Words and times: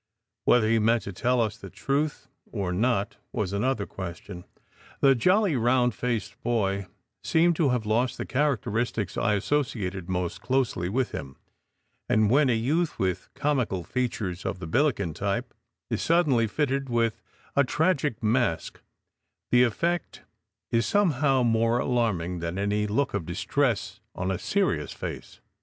Whether 0.45 0.67
he 0.67 0.79
meant 0.79 1.03
to 1.03 1.13
tell 1.13 1.39
us 1.39 1.57
the 1.57 1.69
truth 1.69 2.27
or 2.51 2.73
not 2.73 3.17
was 3.31 3.53
another 3.53 3.85
question. 3.85 4.45
The 4.99 5.13
jolly, 5.13 5.55
round 5.55 5.93
faced 5.93 6.41
boy 6.41 6.87
seemed 7.23 7.55
to 7.57 7.69
have 7.69 7.85
lost 7.85 8.17
the 8.17 8.25
charac 8.25 8.61
teristics 8.61 9.15
I 9.15 9.35
associated 9.35 10.09
most 10.09 10.41
closely 10.41 10.89
with 10.89 11.11
him; 11.11 11.35
and 12.09 12.31
when 12.31 12.49
a 12.49 12.53
a 12.53 12.55
youth 12.55 12.97
with 12.97 13.29
comical 13.35 13.83
features 13.83 14.43
of 14.43 14.57
the 14.57 14.65
Billiken 14.65 15.13
type 15.13 15.53
is 15.91 16.01
sud 16.01 16.25
denly 16.25 16.49
fitted 16.49 16.89
with 16.89 17.21
a 17.55 17.63
tragic 17.63 18.23
mask, 18.23 18.81
the 19.51 19.61
effect 19.61 20.23
is 20.71 20.87
somehow 20.87 21.43
more 21.43 21.77
alarming 21.77 22.39
than 22.39 22.57
any 22.57 22.87
look 22.87 23.13
of 23.13 23.27
distress 23.27 23.99
on 24.15 24.31
a 24.31 24.39
serious 24.39 24.93
face. 24.93 25.41